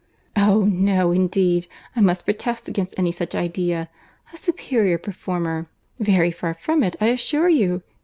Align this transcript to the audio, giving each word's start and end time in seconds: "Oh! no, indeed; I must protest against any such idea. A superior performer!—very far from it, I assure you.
"Oh! 0.35 0.63
no, 0.65 1.11
indeed; 1.11 1.67
I 1.95 2.01
must 2.01 2.25
protest 2.25 2.67
against 2.67 2.95
any 2.97 3.11
such 3.11 3.35
idea. 3.35 3.87
A 4.33 4.37
superior 4.37 4.97
performer!—very 4.97 6.31
far 6.31 6.55
from 6.55 6.81
it, 6.81 6.95
I 6.99 7.09
assure 7.09 7.49
you. 7.49 7.83